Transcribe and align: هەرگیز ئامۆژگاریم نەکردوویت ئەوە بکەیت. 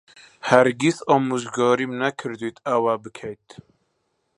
هەرگیز 0.49 0.97
ئامۆژگاریم 1.09 1.91
نەکردوویت 2.01 2.57
ئەوە 2.67 2.93
بکەیت. 3.03 3.47